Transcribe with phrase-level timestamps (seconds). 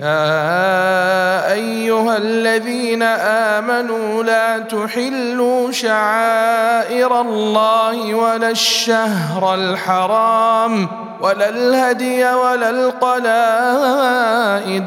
[0.00, 10.88] يا أيها الذين آمنوا لا تحلوا شعائر الله ولا الشهر الحرام
[11.20, 13.20] ولا الهدي ولا القلائد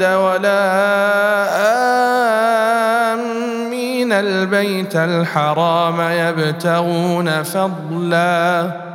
[0.03, 0.61] ولا
[1.53, 2.01] آمين.
[4.11, 8.71] البيت الحرام يبتغون فضلا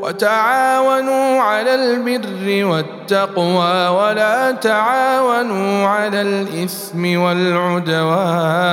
[0.00, 8.66] وتعاونوا على البر والتقوى ولا تعاونوا على الإثم والعدوان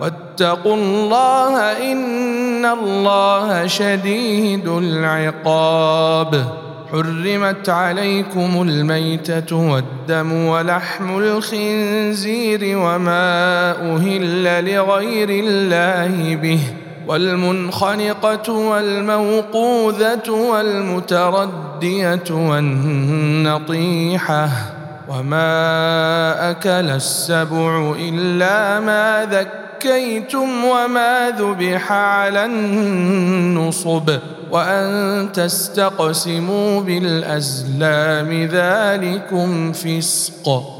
[0.00, 1.58] واتقوا الله
[1.92, 6.44] إن الله شديد العقاب
[6.92, 16.60] حرمت عليكم الميتة والدم ولحم الخنزير وما أهل لغير الله به
[17.06, 24.00] والمنخنقة والموقوذة والمتردية والنطيحة
[25.08, 34.10] وما أكل السبع إلا ما ذكيتم وما ذبح على النصب
[34.50, 40.79] وأن تستقسموا بالأزلام ذلكم فسق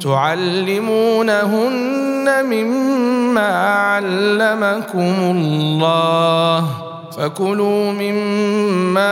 [0.00, 1.66] تعلمونهن
[2.44, 6.68] مما علمكم الله
[7.18, 9.10] فكلوا مما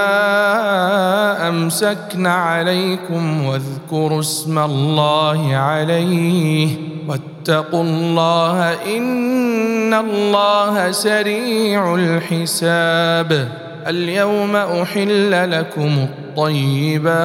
[1.48, 6.76] أمسكن عليكم واذكروا اسم الله عليه
[7.08, 13.48] واتقوا الله إن الله سريع الحساب
[13.86, 16.06] اليوم أحل لكم
[16.38, 17.24] الطيبات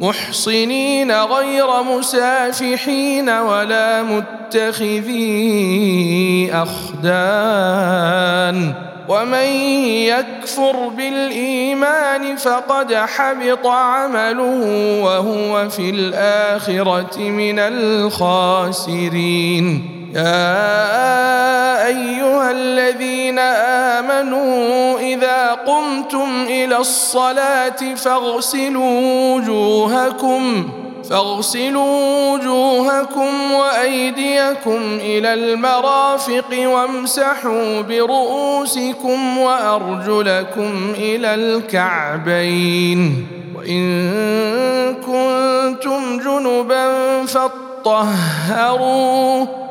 [0.00, 5.20] محصنين غير مسافحين ولا متخذي
[6.52, 7.96] أخدان.
[9.08, 9.46] ومن
[9.86, 19.16] يكفر بالإيمان فقد حبط عمله وهو في الآخرة من الخاسرين.
[20.14, 23.38] يا أيها الذين
[23.98, 30.68] آمنوا إذا قمتم إلى الصلاة فاغسلوا وجوهكم
[31.10, 43.26] فاغسلوا وجوهكم وأيديكم إلى المرافق وامسحوا برؤوسكم وأرجلكم إلى الكعبين.
[43.56, 46.86] وإن كنتم جنبا
[47.26, 48.26] فاطهروا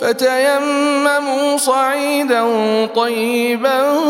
[0.00, 2.42] فتيمموا صعيدا
[2.86, 4.00] طيبا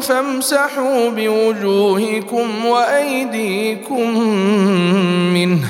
[0.00, 4.18] فامسحوا بوجوهكم وأيديكم
[5.34, 5.64] منه.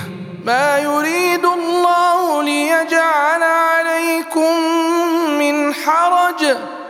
[0.46, 4.54] ما يريد الله ليجعل عليكم
[5.38, 6.56] من حرج.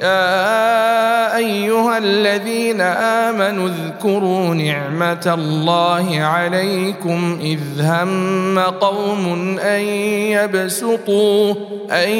[0.00, 9.80] يا أيها الذين آمنوا اذكروا نعمة الله عليكم إذ هم قوم أن
[10.36, 11.54] يبسطوا
[11.90, 12.10] أن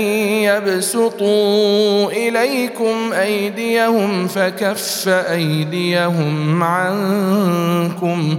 [0.49, 8.39] يبسطوا إليكم أيديهم فكف أيديهم عنكم.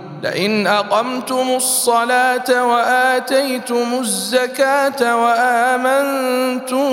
[0.23, 6.89] لئن أقمتم الصلاة وآتيتم الزكاة وآمنتم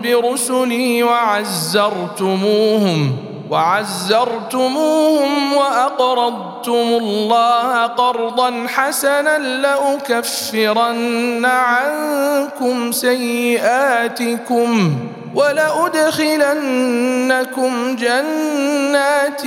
[0.00, 3.16] برسلي وعزرتموهم
[3.50, 14.96] وعزرتموهم وأقرضتم الله قرضا حسنا لأكفرن عنكم سيئاتكم.
[15.34, 19.42] ولأدخلنكم جنات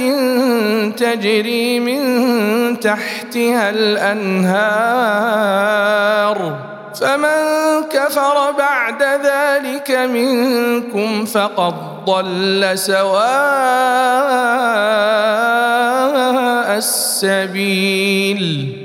[1.00, 5.16] تجري من تحتها الأنهار.
[7.02, 7.42] فمن
[7.92, 11.74] كفر بعد ذلك منكم فقد
[12.06, 13.26] ضل سواء
[16.78, 18.85] السبيل.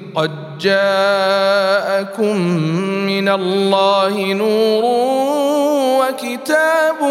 [0.15, 2.37] قد جاءكم
[3.05, 4.83] من الله نور
[6.01, 7.03] وكتاب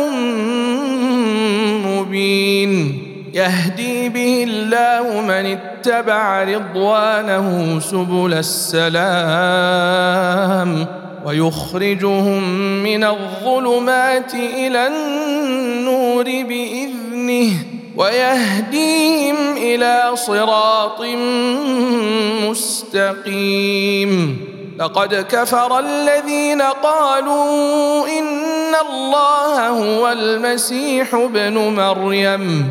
[1.87, 3.03] مبين
[3.35, 9.81] يهدي به الله من اتبع رضوانه سبل السلام
[11.27, 12.43] ويخرجهم
[12.83, 21.01] من الظلمات إلى النور بإذنه ويهديهم إلى صراط
[22.49, 24.39] مستقيم.
[24.79, 32.71] لقد كفر الذين قالوا إن الله هو المسيح ابن مريم.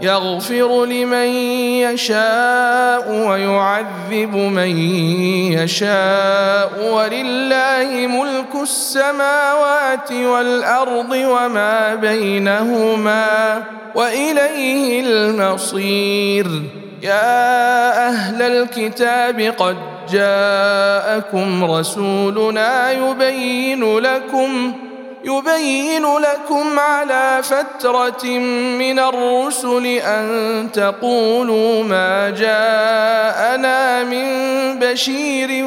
[0.00, 1.28] يغفر لمن
[1.84, 4.78] يشاء ويعذب من
[5.52, 6.92] يشاء.
[6.92, 13.62] ولله ملك السماوات والأرض وما بينهما
[13.94, 16.46] وإليه المصير.
[17.02, 19.76] يا أهل الكتاب قد
[20.12, 24.72] جاءكم رسولنا يبين لكم
[25.24, 28.28] يبين لكم على فترة
[28.78, 34.28] من الرسل أن تقولوا ما جاءنا من
[34.78, 35.64] بشير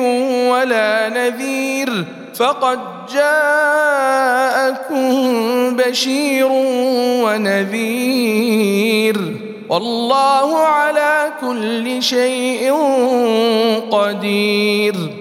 [0.51, 2.05] ولا نذير
[2.35, 2.79] فقد
[3.13, 4.55] جاءكم
[5.75, 6.47] بشير
[7.23, 9.17] ونذير
[9.69, 12.73] والله على كل شيء
[13.91, 15.20] قدير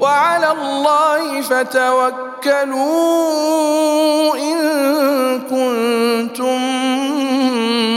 [0.00, 2.86] وعلى الله فتوكلوا
[4.36, 4.58] إن
[5.40, 6.60] كنتم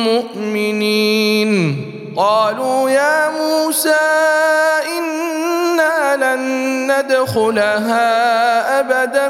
[0.04, 1.78] مؤمنين.
[2.18, 3.96] قالوا يا موسى
[4.98, 6.42] إنا لن
[6.92, 8.10] ندخلها
[8.80, 9.28] ابدا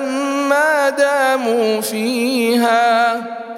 [0.49, 3.42] ما داموا فيها.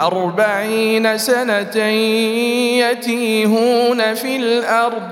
[0.00, 1.76] أربعين سنة
[2.78, 5.02] يتيهون في الأرض.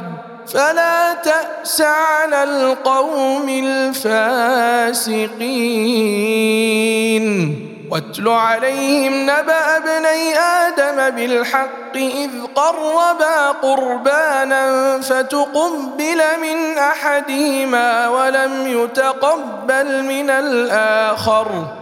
[0.53, 4.49] فلا تأس على القوم الفاسقين.
[7.91, 20.31] واتل عليهم نبأ ابني آدم بالحق إذ قربا قربانا فتقبل من أحدهما ولم يتقبل من
[20.31, 21.82] الآخر.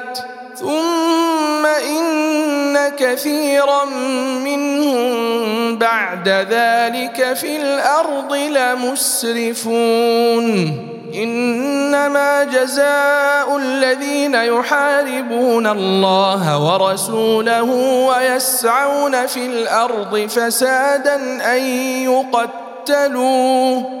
[0.55, 3.85] ثم إن كثيرا
[4.45, 9.71] منهم بعد ذلك في الأرض لمسرفون.
[11.15, 17.71] إنما جزاء الذين يحاربون الله ورسوله
[18.07, 21.15] ويسعون في الأرض فسادا
[21.55, 21.63] أن
[22.87, 24.00] يقتلوا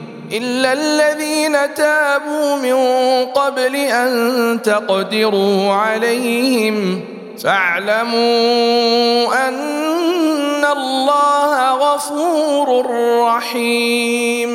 [0.33, 2.75] إلا الذين تابوا من
[3.25, 7.01] قبل أن تقدروا عليهم
[7.43, 12.85] فاعلموا أن الله غفور
[13.27, 14.51] رحيم.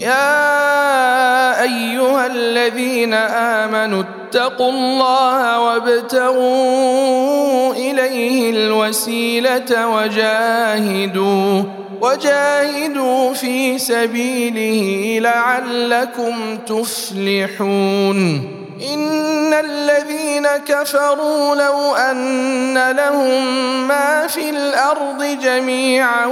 [0.00, 11.62] يا أيها الذين آمنوا اتقوا الله وابتغوا إليه الوسيلة وجاهدوا
[12.02, 18.48] وجاهدوا في سبيله لعلكم تفلحون.
[18.94, 23.42] إن الذين كفروا لو أن لهم
[23.88, 26.26] ما في الأرض جميعا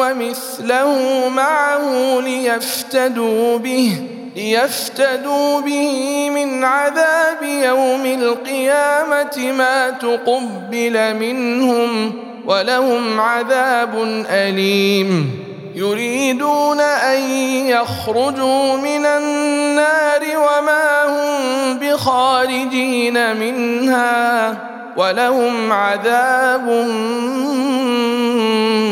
[0.00, 3.96] ومثله معه ليفتدوا به
[4.36, 12.12] ليفتدوا به من عذاب يوم القيامة ما تقبل منهم.
[12.46, 15.44] ولهم عذاب أليم.
[15.74, 17.30] يريدون أن
[17.66, 24.56] يخرجوا من النار وما هم بخارجين منها
[24.96, 26.68] ولهم عذاب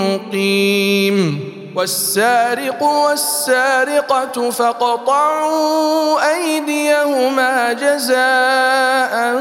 [0.00, 1.51] مقيم.
[1.76, 9.36] والسارق والسارقة فاقطعوا أيديهما جزاء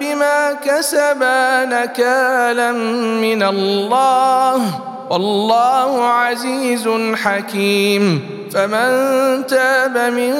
[0.00, 2.72] بما كسبا نكالا
[3.22, 4.80] من الله.
[5.10, 8.36] والله عزيز حكيم.
[8.52, 10.32] فمن تاب من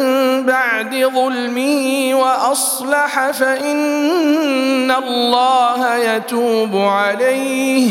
[0.46, 7.90] بعد ظلمه وأصلح فإن الله يتوب عليه.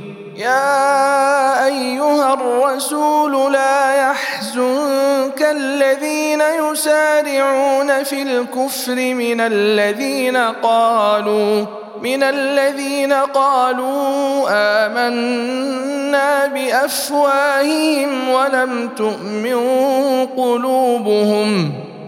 [0.41, 11.65] يا أيها الرسول لا يحزنك الذين يسارعون في الكفر من الذين قالوا
[12.01, 14.47] من الذين قالوا
[14.85, 19.57] آمنا بأفواههم ولم تؤمن
[20.37, 21.73] قلوبهم.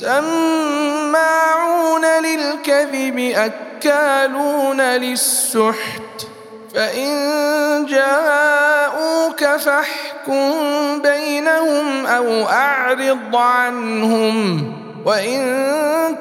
[0.00, 1.56] سماعون
[2.04, 6.26] للكذب أكالون للسحت
[6.74, 10.52] فإن جاءوك فاحكم
[11.02, 14.72] بينهم أو أعرض عنهم
[15.04, 15.40] وإن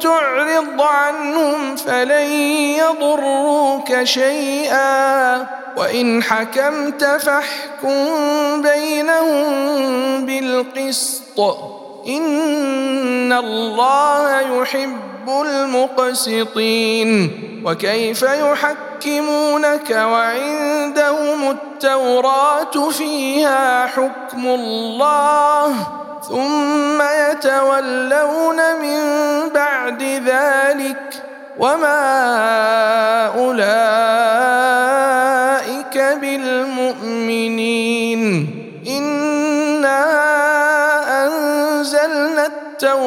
[0.01, 2.31] تعرض عنهم فلن
[2.79, 11.39] يضروك شيئا وإن حكمت فاحكم بينهم بالقسط.
[12.07, 17.31] ان الله يحب المقسطين
[17.65, 25.73] وكيف يحكمونك وعندهم التوراه فيها حكم الله
[26.29, 28.99] ثم يتولون من
[29.49, 31.23] بعد ذلك
[31.59, 32.05] وما
[33.35, 34.64] اولئك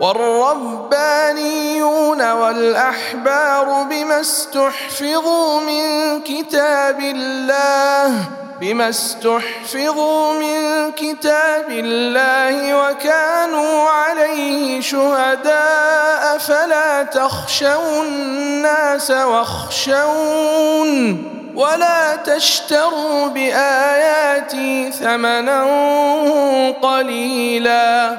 [0.00, 1.50] والربانيون
[2.32, 8.14] والأحبار بما استحفظوا من كتاب الله
[8.60, 20.88] بما استحفظوا من كتاب الله وكانوا عليه شهداء فلا تخشوا الناس واخشون
[21.54, 25.64] ولا تشتروا بآياتي ثمنا
[26.82, 28.18] قليلا.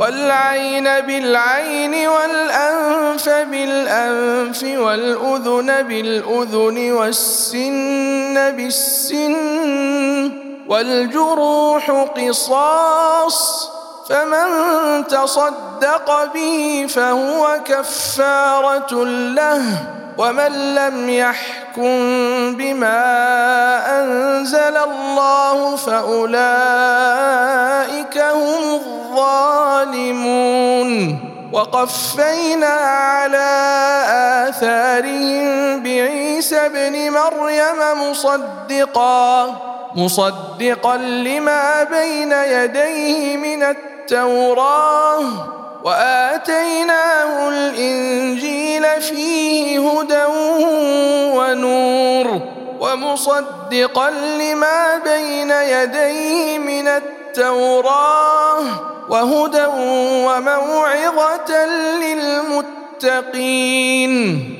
[0.00, 10.32] والعين بالعين والأنف بالأنف والأذن بالأذن والسن بالسن
[10.68, 13.70] والجروح قصاص
[14.10, 19.62] فمن تصدق به فهو كفارة له
[20.18, 21.98] ومن لم يحكم
[22.56, 23.02] بما
[24.00, 26.30] أنزل الله فأولئك
[28.18, 28.80] هم
[29.84, 30.90] الظالمون.
[31.52, 33.50] وقفينا على
[34.48, 39.56] آثارهم بعيسى ابن مريم مصدقا.
[39.94, 45.20] مصدقا لما بين يديه من التوراة
[45.84, 50.24] وآتيناه الإنجيل فيه هدى
[51.36, 52.40] ونور
[52.80, 58.64] ومصدقا لما بين يديه من التوراة
[59.08, 59.66] وهدى
[60.26, 61.66] وموعظة
[63.02, 64.59] للمتقين.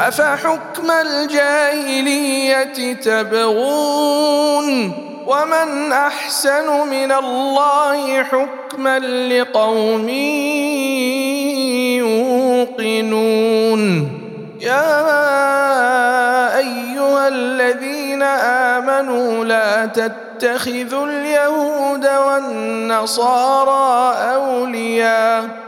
[0.00, 4.92] أفحكم الجاهلية تبغون
[5.26, 10.08] ومن أحسن من الله حكما لقوم
[12.78, 14.10] يوقنون
[14.60, 14.98] يا
[16.58, 25.67] أيها الذين آمنوا لا تتخذوا اليهود والنصارى أولياء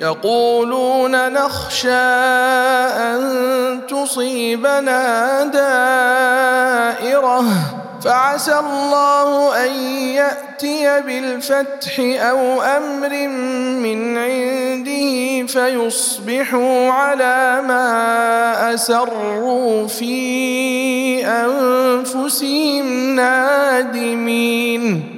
[0.00, 5.42] يقولون نخشى أن تصيبنا
[6.98, 7.44] دائرة.
[8.04, 9.70] فعسى الله أن
[10.14, 13.28] يأتي بالفتح أو أمر
[13.82, 25.17] من عنده فيصبحوا على ما أسروا في أنفسهم نادمين.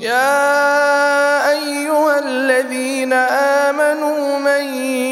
[0.00, 4.64] يا أيها الذين آمنوا من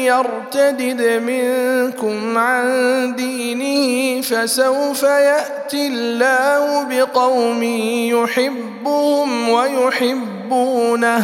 [0.03, 2.65] يرتدد منكم عن
[3.15, 7.63] دينه فسوف يأتي الله بقوم
[8.13, 11.23] يحبهم ويحبونه.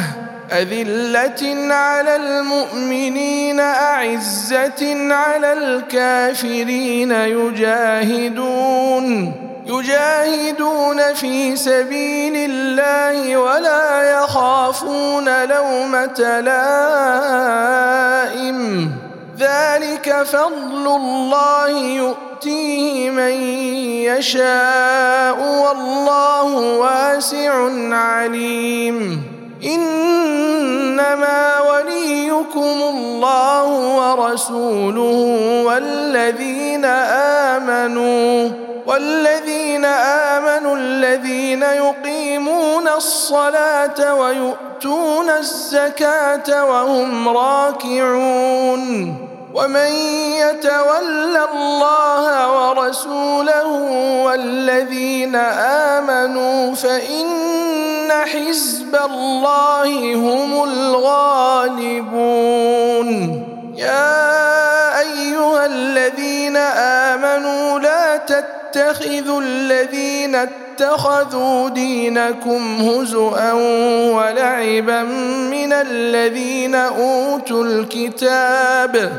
[0.51, 8.36] أذلة على المؤمنين أعزة على الكافرين يجاهدون.
[9.65, 17.75] يجاهدون في سبيل الله ولا يخافون لومة لائم.
[19.39, 23.32] ذلك فضل الله يؤتيه من
[24.12, 27.54] يشاء والله واسع
[27.95, 29.21] عليم.
[29.65, 35.19] إنما وليكم الله ورسوله
[35.65, 36.86] والذين
[37.56, 49.15] آمنوا والذين آمنوا الذين يقيمون الصلاة ويؤتون الزكاة وهم راكعون.
[49.53, 49.91] ومن
[50.35, 53.67] يتول الله ورسوله
[54.25, 55.35] والذين
[55.95, 62.05] آمنوا فإن حزب الله هم الغالبون.
[63.77, 68.17] يا أيها الذين آمنوا لا
[68.75, 73.53] تتخذوا الذين اتخذوا دينكم هزءا
[74.11, 75.03] ولعبا
[75.51, 79.11] من الذين أوتوا الكتاب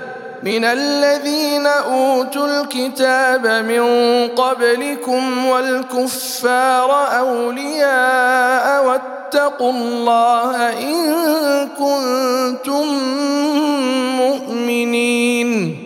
[0.42, 3.82] من الذين أوتوا الكتاب من
[4.28, 12.86] قبلكم والكفار أولياء واتقوا الله إن كنتم
[14.16, 15.85] مؤمنين.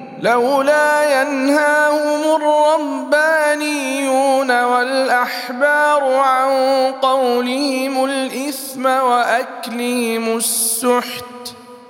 [0.21, 6.51] لولا ينهاهم الربانيون والأحبار عن
[7.01, 11.23] قولهم الإثم وأكلهم السحت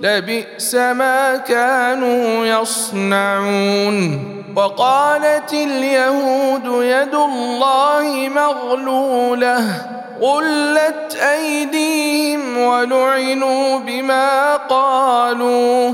[0.01, 9.87] لبئس ما كانوا يصنعون وقالت اليهود يد الله مغلولة
[10.21, 15.93] غلت أيديهم ولعنوا بما قالوا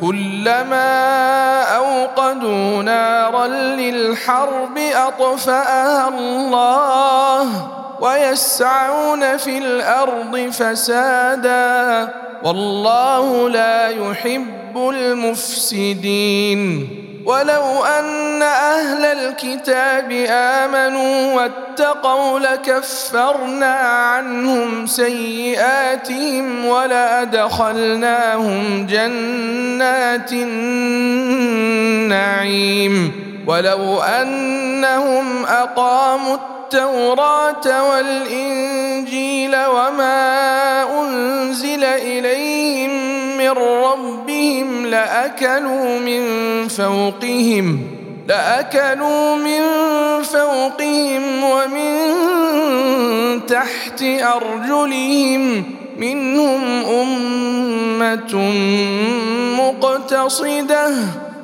[0.00, 7.68] كلما أوقدوا نارا للحرب أطفأها الله
[8.00, 12.08] ويسعون في الأرض فسادا
[12.44, 16.66] والله لا يحب المفسدين
[17.26, 28.06] ولو أن أهل الكتاب آمنوا واتقوا لكفرنا عنهم سيئاتهم ولادخلناهم
[28.86, 32.16] جنات النعيم.
[33.46, 36.36] ولو أنهم أقاموا
[36.66, 42.90] التوراه والإنجيل وما أنزل إليهم
[43.38, 46.22] من ربهم لأكلوا من
[46.68, 47.80] فوقهم
[48.28, 49.62] لأكلوا من
[50.22, 51.96] فوقهم ومن
[53.46, 55.64] تحت أرجلهم
[55.98, 58.36] منهم أمة
[59.58, 61.25] مقتصدة.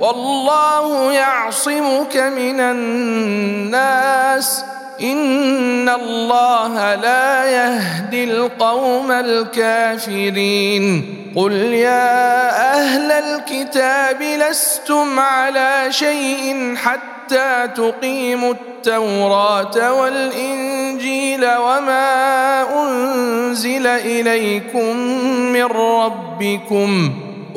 [0.00, 4.64] والله يعصمك من الناس.
[5.02, 11.14] إن الله لا يهدي القوم الكافرين.
[11.36, 24.96] قل يا أهل الكتاب لستم على شيء حتى تقيموا التوراة والإنجيل وما أنزل إليكم
[25.52, 27.10] من ربكم.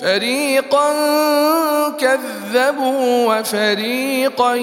[0.00, 0.92] فريقا
[1.98, 4.54] كذبوا وفريقا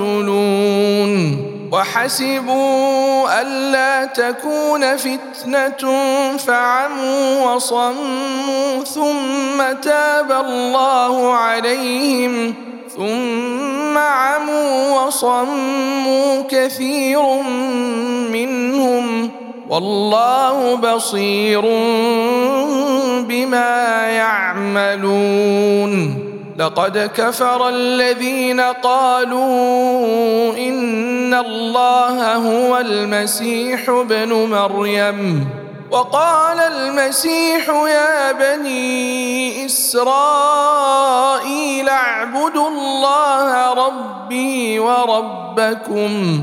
[0.00, 5.92] يقتلون وحسبوا ألا تكون فتنة
[6.36, 12.54] فعموا وصموا ثم تاب الله عليهم
[12.96, 17.22] ثم عموا وصموا كثير
[18.32, 19.30] منهم
[19.68, 21.60] والله بصير
[23.28, 25.92] بما يعملون.
[26.58, 35.48] لقد كفر الذين قالوا إن الله هو المسيح ابن مريم.
[35.90, 41.08] وقال المسيح يا بني إسرائيل
[41.88, 46.42] اعبدوا الله ربي وربكم.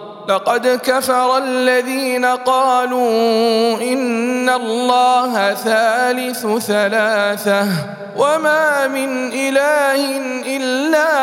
[0.31, 7.67] لقد كفر الذين قالوا إن الله ثالث ثلاثة
[8.17, 10.17] وما من إله
[10.57, 11.13] إلا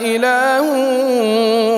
[0.00, 0.62] إله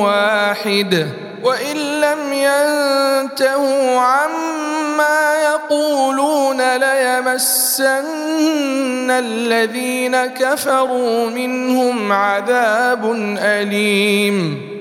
[0.03, 1.07] واحد
[1.43, 8.05] وإن لم ينتهوا عما يقولون ليمسن
[9.11, 14.70] الذين كفروا منهم عذاب أليم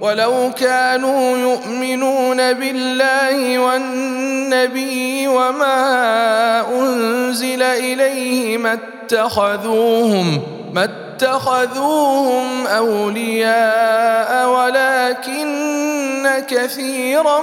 [0.00, 10.42] ولو كانوا يؤمنون بالله والنبي وما أنزل إليه ما اتخذوهم
[10.74, 17.40] ما اتخذوهم أولياء ولكن كثيرا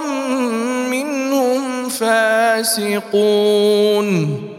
[0.90, 3.28] منهم فاسقون.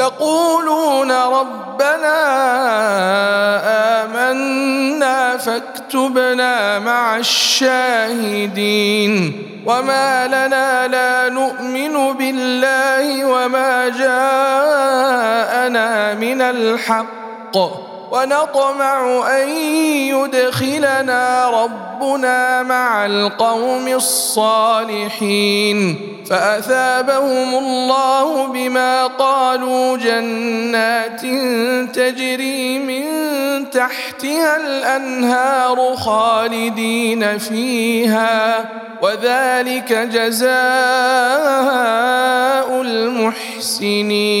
[0.00, 2.16] يقولون ربنا
[4.04, 8.62] آمنا فاكتبنا مع الشاهدين
[9.66, 15.34] وما لنا لا نؤمن بالله وما جاءنا
[16.14, 19.48] من الحق ونطمع أن
[20.08, 25.50] يدخلنا ربنا مع القوم الصالحين
[26.30, 31.20] فأثابهم الله بما قالوا جنات
[31.94, 33.04] تجري من
[33.70, 38.64] تحتها الأنهار خالدين فيها
[39.02, 40.50] وذلك جزاء
[43.70, 44.40] المحسنين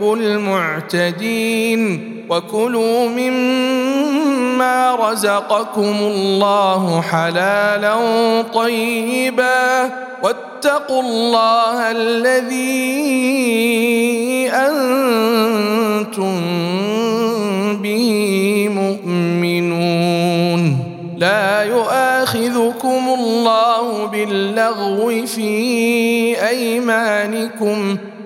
[0.00, 2.10] يحب المعتدين.
[2.30, 7.96] وكلوا مما رزقكم الله حلالا
[8.54, 9.90] طيبا.
[10.22, 12.80] واتقوا الله الذي
[14.48, 16.40] أنتم
[17.82, 19.80] به مؤمنون.
[21.18, 27.96] لا يؤاخذكم الله باللغو في أيمانكم.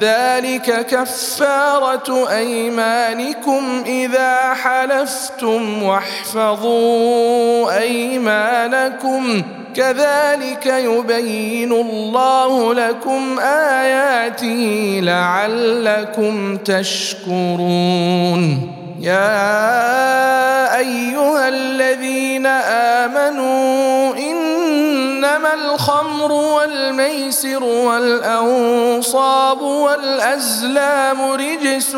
[0.00, 9.42] ذلك كفارة أيمانكم إذا حلفتم واحفظوا أيمانكم.
[9.76, 18.40] كذلك يبين الله لكم آياته لعلكم تشكرون.
[19.00, 23.23] يا أيها الذين آمنوا
[25.74, 31.94] الخمر والميسر والأنصاب والأزلام رجس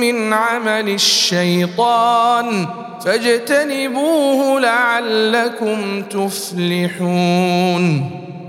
[0.00, 2.66] من عمل الشيطان
[3.04, 7.30] فاجتنبوه لعلكم تفلحون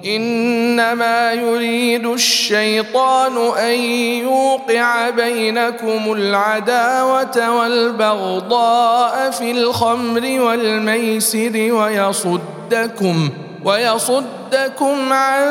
[0.05, 3.79] إنما يريد الشيطان أن
[4.23, 13.29] يوقع بينكم العداوة والبغضاء في الخمر والميسر ويصدكم
[13.67, 15.43] ويصدكم عن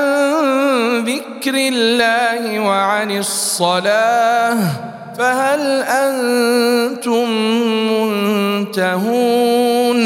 [1.05, 4.57] ذكر الله وعن الصلاة.
[5.19, 7.31] فهل أنتم
[8.73, 9.99] منتهون؟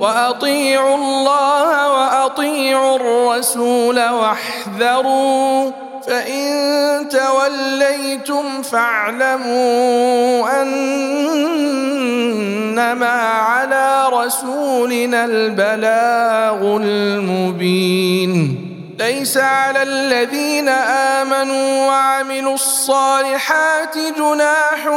[0.00, 5.87] وأطيعوا الله وأطيعوا الرسول واحذروا.
[6.08, 11.22] فإن توليتم فاعلموا أنما
[13.22, 18.64] على رسولنا البلاغ المبين.
[18.98, 20.68] ليس على الذين
[21.18, 24.88] آمنوا وعملوا الصالحات جناح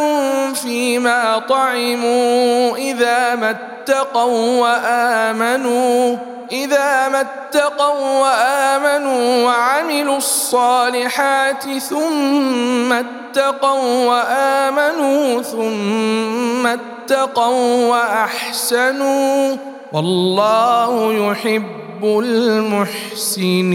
[0.53, 6.17] فيما طعموا إذا ما اتقوا وآمنوا.
[6.51, 19.57] إذا ما اتقوا وآمنوا وعملوا الصالحات ثم اتقوا وآمنوا ثم اتقوا وأحسنوا
[19.93, 22.03] والله يحب
[23.23, 23.71] المحسنين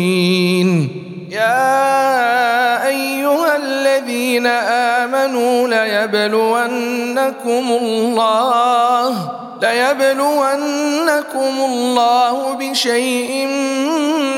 [1.31, 13.47] يا أيها الذين آمنوا ليبلونكم الله ليبلونكم الله بشيء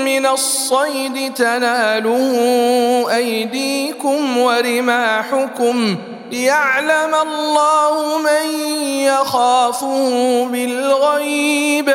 [0.04, 2.36] من الصيد تناله
[3.16, 5.96] أيديكم ورماحكم
[6.32, 8.60] ليعلم الله من
[9.00, 11.94] يخافه بالغيب.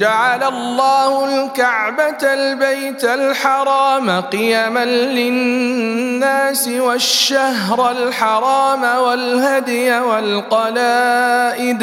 [0.00, 11.82] جعل الله الكعبة البيت الحرام قيما للناس والشهر الحرام والهدي والقلائد.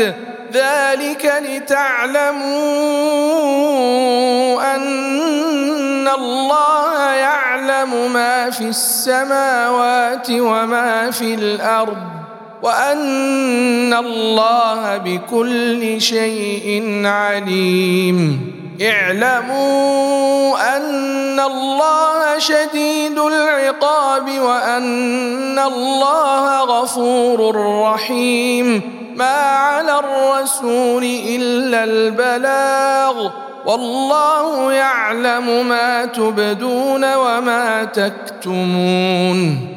[0.53, 2.45] ذلك لتعلموا
[4.75, 12.16] أن الله يعلم ما في السماوات وما في الأرض.
[12.63, 18.41] وأن الله بكل شيء عليم.
[18.81, 28.81] اعلموا أن الله شديد العقاب وأن الله غفور رحيم.
[29.15, 33.29] ما على الرسول إلا البلاغ.
[33.65, 39.76] والله يعلم ما تبدون وما تكتمون.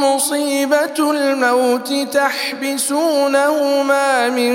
[0.00, 3.48] مصيبة الموت تحبسونهما
[4.28, 4.54] من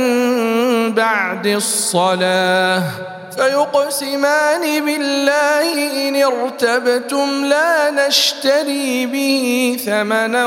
[0.94, 3.21] بعد الصلاة.
[3.38, 10.46] فيقسمان بالله إن ارتبتم لا نشتري به ثمنا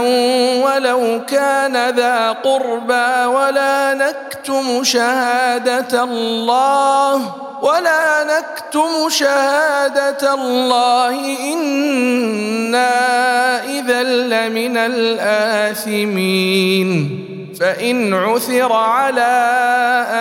[0.64, 11.36] ولو كان ذا قربى ولا نكتم شهادة الله ولا نكتم شهادة الله.
[11.52, 12.90] إنا
[13.64, 16.10] إذا لمن الآثمين.
[17.60, 19.34] فإن عثر على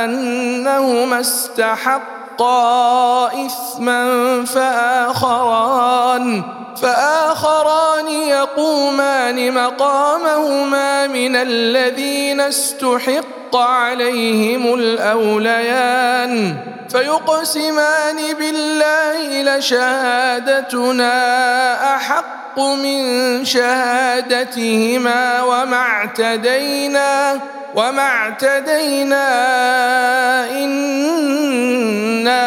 [0.04, 6.44] أنهما استحقا حقا إثما فآخران
[6.82, 16.58] فآخران يقومان مقامهما من الذين استحق عليهم الأوليان.
[16.94, 21.16] فيقسمان بالله لشهادتنا
[21.96, 27.40] أحق من شهادتهما وما اعتدينا
[27.76, 29.26] وما اعتدينا
[30.52, 32.44] إنا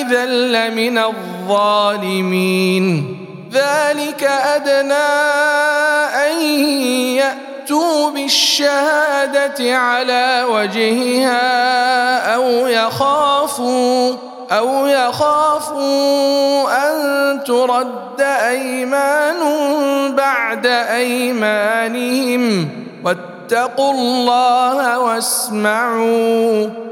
[0.00, 2.86] إذا لمن الظالمين.
[3.52, 4.94] ذلك أدنى
[6.24, 6.40] أن
[7.72, 14.14] يأتوا بالشهادة على وجهها أو يخافوا
[14.50, 19.36] أو يخافوا أن ترد أيمان
[20.16, 22.68] بعد أيمانهم.
[23.04, 26.91] واتقوا الله واسمعوا.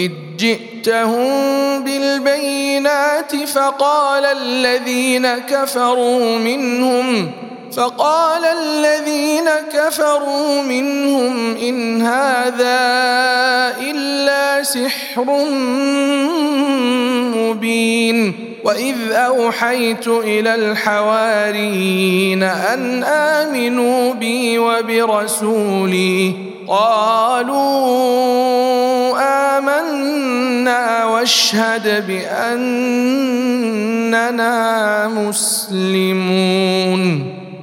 [0.00, 7.30] إذ جئتهم بالبينات فقال الذين كفروا منهم
[7.76, 12.80] فقال الذين كفروا منهم إن هذا
[13.80, 15.24] إلا سحر
[17.36, 18.34] مبين.
[18.64, 26.34] وإذ أوحيت إلى الحواريين أن آمنوا بي وبرسولي.
[26.66, 27.60] قالوا
[29.58, 32.98] آمنا واشهد بأننا
[35.08, 36.60] مسلمون.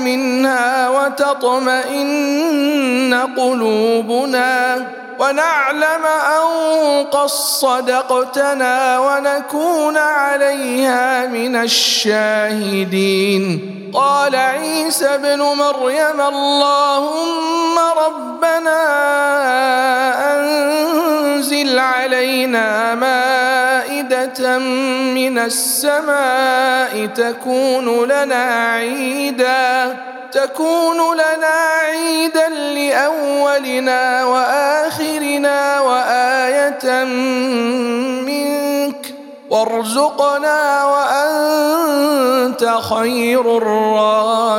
[0.00, 2.48] منها وتطمئن
[3.36, 4.86] قلوبنا
[5.18, 6.44] ونعلم أن
[7.10, 13.44] قد صدقتنا ونكون عليها من الشاهدين.
[13.94, 18.80] قال عيسى ابن مريم اللهم ربنا
[21.38, 24.58] أنزل علينا مائدة
[25.14, 29.96] من السماء تكون لنا عيدا
[30.32, 37.04] تكون لنا عيدا لأولنا وآخرنا وآية
[38.24, 39.14] منك.
[39.50, 44.58] وارزقنا وأنت خير الرازقين.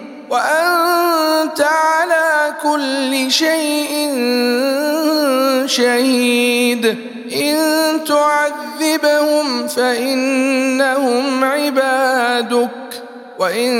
[0.31, 4.09] وأنت على كل شيء
[5.65, 6.85] شهيد.
[7.35, 7.55] إن
[8.07, 12.69] تعذبهم فإنهم عبادك.
[13.39, 13.71] وإن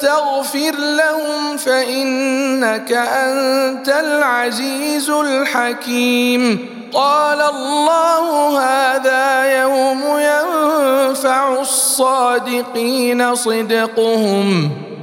[0.00, 6.68] تغفر لهم فإنك أنت العزيز الحكيم.
[6.92, 14.87] قال الله هذا يوم ينفع الصادقين صدقهم.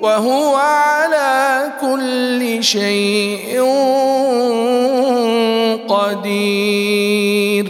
[0.00, 3.60] وهو على كل شيء
[5.88, 7.66] قدير.